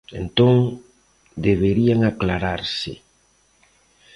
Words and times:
Entón, 0.21 0.55
deberían 1.47 1.99
aclararse. 2.11 2.93